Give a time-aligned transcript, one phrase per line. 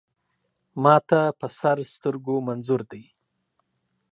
[0.83, 3.03] ما ته په سر سترګو منظور دی.